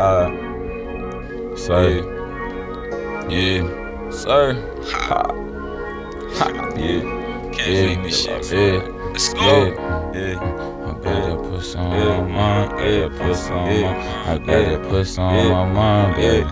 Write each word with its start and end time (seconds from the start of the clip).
Uh, 0.00 0.32
sir. 1.54 2.00
Yeah. 3.28 3.60
yeah. 3.60 4.10
Sir. 4.10 4.56
Ha. 4.86 5.22
Ha. 6.38 6.48
Yeah. 6.74 7.04
Can't 7.52 7.68
yeah. 7.68 8.02
this 8.02 8.24
shit. 8.24 8.50
Yeah. 8.50 8.80
Let's 9.12 9.34
go. 9.34 9.40
Yeah. 9.40 10.32
yeah. 10.32 10.40
I 10.88 10.92
gotta 11.04 11.36
put 11.36 11.62
some 11.62 11.86
on 11.92 12.32
my 12.32 12.32
mind. 12.32 12.80
Yeah, 12.80 13.08
put 13.12 13.36
some 13.36 13.58
on 13.58 13.82
my 13.82 14.32
I 14.32 14.38
gotta 14.38 14.88
put 14.88 15.06
some 15.06 15.24
on 15.24 15.50
my 15.50 15.64
mind, 15.70 16.16
baby. 16.16 16.48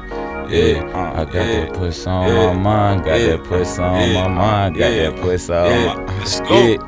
Yeah, 0.55 1.15
I 1.17 1.25
got 1.25 1.33
that 1.33 1.73
puss 1.73 2.07
on 2.07 2.35
my 2.35 2.53
mind, 2.53 3.05
got 3.05 3.19
that 3.19 3.45
puss 3.45 3.79
on 3.79 4.13
my 4.13 4.29
mind, 4.29 4.77
got 4.77 4.91
that 4.91 5.17
puss 5.23 5.49
on 5.49 5.87
my 5.87 5.95
mind. 5.95 6.09
Yeah, 6.51 6.79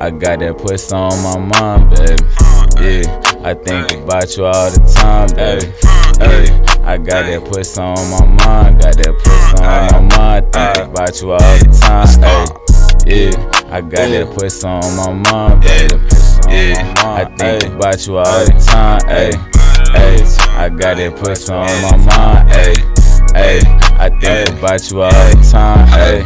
I 0.00 0.10
got 0.10 0.38
that 0.40 0.58
puss 0.58 0.92
on 0.92 1.10
my 1.22 1.38
mind, 1.38 1.90
baby. 1.90 2.37
I 3.48 3.54
think 3.54 4.04
about 4.04 4.36
you 4.36 4.44
all 4.44 4.70
the 4.70 4.78
time, 4.94 5.26
baby. 5.34 5.72
Hey, 6.20 6.52
I 6.84 6.98
got 6.98 7.24
that 7.24 7.50
puss 7.50 7.78
on 7.78 7.96
my 8.10 8.20
mind, 8.44 8.78
got 8.78 8.94
that 8.94 9.14
puss 9.24 9.60
on 9.62 9.88
my 9.88 10.18
mind, 10.18 10.54
I 10.54 10.74
think 10.74 10.90
about 10.90 11.22
you 11.22 11.32
all 11.32 11.38
the 11.38 11.78
time. 11.80 12.08
Hey, 13.08 13.30
yeah, 13.30 13.72
I 13.72 13.80
got 13.80 14.10
that 14.10 14.36
puss 14.36 14.64
on 14.64 14.84
my 14.98 15.14
mind, 15.30 15.62
baby. 15.62 15.96
Yeah, 16.50 16.92
I 16.98 17.24
think 17.24 17.72
about 17.72 18.06
you 18.06 18.18
all 18.18 18.44
the 18.44 18.52
time, 18.68 19.00
hey. 19.08 19.32
Hey, 19.96 20.20
I 20.54 20.68
got 20.68 20.98
that 20.98 21.16
puss 21.16 21.48
on 21.48 21.64
my 21.80 21.96
mind, 22.04 22.50
hey. 22.50 22.74
Hey, 23.32 23.60
I 23.96 24.10
think 24.20 24.58
about 24.58 24.90
you 24.90 25.00
all 25.00 25.10
the 25.10 25.48
time, 25.50 25.88
hey. 25.88 26.20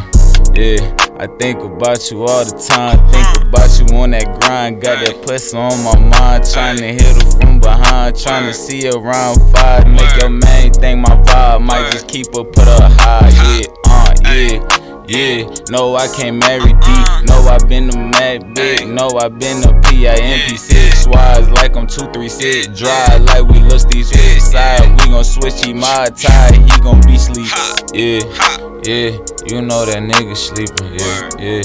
Yeah. 0.60 1.01
I 1.22 1.28
think 1.38 1.60
about 1.60 2.10
you 2.10 2.24
all 2.24 2.44
the 2.44 2.50
time. 2.58 2.98
Think 3.12 3.46
about 3.46 3.70
you 3.78 3.86
on 3.96 4.10
that 4.10 4.40
grind. 4.40 4.82
Got 4.82 5.06
that 5.06 5.24
pussy 5.24 5.56
on 5.56 5.70
my 5.84 5.94
mind. 5.96 6.42
Trying 6.50 6.78
to 6.78 6.86
hit 6.86 7.14
her 7.14 7.30
from 7.38 7.60
behind. 7.60 8.18
Trying 8.18 8.48
to 8.48 8.52
see 8.52 8.86
her 8.86 8.98
around 8.98 9.38
five. 9.52 9.86
Make 9.86 10.20
your 10.20 10.30
main 10.30 10.72
thing 10.72 11.00
my 11.00 11.14
vibe. 11.22 11.62
Might 11.62 11.92
just 11.92 12.08
keep 12.08 12.26
her, 12.34 12.42
put 12.42 12.66
her 12.66 12.88
high. 12.98 13.30
Yeah, 13.54 13.70
uh, 13.86 14.14
yeah. 14.34 14.82
Yeah, 15.06 15.54
no, 15.70 15.94
I 15.94 16.08
can't 16.08 16.38
marry 16.38 16.72
D. 16.72 16.88
No, 17.30 17.38
I 17.46 17.58
been 17.68 17.90
a 17.90 17.96
mad 17.96 18.54
big. 18.56 18.88
No, 18.88 19.06
I 19.16 19.28
been 19.28 19.62
a 19.62 19.80
PIMP 19.82 20.58
six 20.58 21.06
wise 21.06 21.48
like 21.50 21.76
I'm 21.76 21.86
two 21.86 22.10
three 22.10 22.28
six. 22.28 22.66
Dry 22.66 23.18
like 23.18 23.44
we 23.44 23.60
lost 23.60 23.90
these 23.90 24.10
side. 24.42 24.90
We 24.90 25.06
gon' 25.06 25.22
switch 25.22 25.64
he 25.64 25.72
my 25.72 26.08
tie. 26.16 26.52
He 26.52 26.80
gon' 26.80 27.00
be 27.02 27.16
sleep. 27.16 27.46
Yeah, 27.94 28.26
yeah. 28.82 29.31
You 29.52 29.60
know 29.60 29.84
that 29.84 30.00
nigga 30.00 30.34
sleeping. 30.34 30.96
Yeah, 30.96 31.28
yeah. 31.36 31.62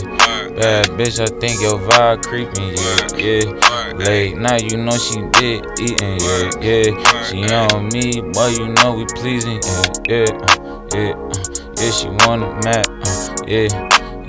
Bad 0.59 0.87
bitch, 0.99 1.19
I 1.23 1.27
think 1.39 1.61
your 1.61 1.79
vibe 1.79 2.23
creeping. 2.23 2.75
Yeah, 2.75 3.07
yeah. 3.15 3.93
Late 3.95 4.37
night, 4.37 4.69
you 4.69 4.77
know 4.77 4.97
she 4.97 5.21
did 5.31 5.63
eating. 5.79 6.19
Yeah, 6.19 6.51
yeah. 6.59 7.23
She 7.23 7.47
on 7.47 7.87
me, 7.89 8.19
boy, 8.33 8.49
you 8.49 8.67
know 8.75 8.91
we 8.93 9.05
pleasing. 9.15 9.61
Yeah, 9.63 9.87
yeah, 10.09 10.25
uh, 10.35 10.87
yeah. 10.93 11.13
Uh. 11.15 11.37
Yeah, 11.79 11.91
she 11.91 12.07
wanna 12.09 12.59
mad, 12.65 12.87
uh, 12.89 13.35
yeah, 13.45 13.69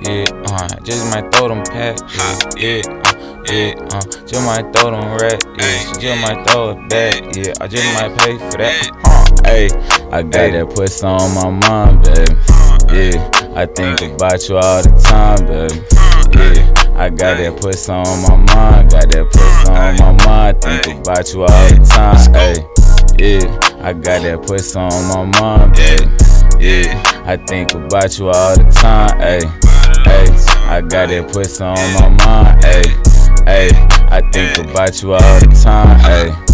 yeah, 0.05 0.27
uh, 0.53 0.69
just 0.85 1.03
might 1.07 1.33
throw 1.33 1.49
them 1.49 1.65
pat, 1.65 1.99
yeah, 2.59 2.77
yeah, 2.77 2.83
uh, 2.85 3.43
yeah, 3.51 3.73
uh, 3.91 4.03
just 4.27 4.45
might 4.45 4.71
throw 4.75 4.91
them 4.91 5.17
rat, 5.17 5.43
yeah, 5.57 5.79
she 5.79 5.93
just 5.99 6.21
might 6.21 6.47
throw 6.47 6.71
it 6.73 6.89
back, 6.91 7.15
yeah, 7.35 7.55
I 7.59 7.67
just 7.67 7.87
might 7.95 8.19
pay 8.19 8.37
for 8.37 8.59
that, 8.59 8.91
uh, 9.07 9.49
hey, 9.49 9.69
I 10.13 10.23
got 10.23 10.53
that 10.53 10.75
puss 10.77 11.03
on 11.03 11.35
my 11.35 11.49
mind, 11.49 12.03
baby, 12.05 12.37
yeah, 12.93 13.28
I 13.59 13.67
think 13.67 14.01
about 14.03 14.49
you 14.49 14.57
all 14.57 14.81
the 14.81 14.89
time, 15.03 15.45
baby, 15.45 15.83
yeah, 16.39 16.95
I 16.95 17.11
got 17.11 17.39
that 17.39 17.61
puss 17.61 17.89
on 17.89 18.05
my 18.23 18.37
mind, 18.37 18.93
got 18.93 19.11
that 19.11 19.27
puss 19.33 19.69
on 19.69 19.97
my 19.99 20.13
mind, 20.25 20.63
think 20.63 21.01
about 21.01 21.35
you 21.35 21.41
all 21.41 21.69
the 21.69 21.83
time, 21.83 22.35
hey, 22.39 22.55
yeah, 23.19 23.85
I 23.85 23.95
got 23.95 24.23
that 24.23 24.47
puss 24.47 24.77
on 24.77 24.93
my 25.09 25.25
mind, 25.41 25.75
baby. 25.75 26.07
Yeah, 26.63 27.03
I 27.27 27.37
think 27.37 27.75
about 27.75 28.17
you 28.17 28.29
all 28.29 28.55
the 28.55 28.63
time, 28.71 29.19
ayy. 29.19 29.43
Ayy, 30.07 30.69
I 30.69 30.81
got 30.81 31.09
that 31.09 31.33
pussy 31.33 31.65
on 31.65 31.75
my 31.95 32.09
mind, 32.25 32.63
ayy. 32.63 32.95
Ayy, 33.43 33.75
I 34.09 34.21
think 34.31 34.71
about 34.71 35.03
you 35.03 35.15
all 35.15 35.41
the 35.41 35.61
time, 35.65 35.99
ayy. 36.03 36.48